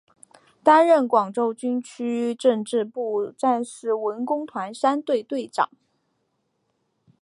[0.63, 5.69] 担任广州军区政治部战士文工团三队队长。